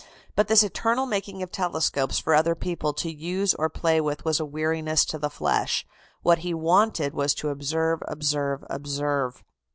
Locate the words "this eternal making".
0.47-1.43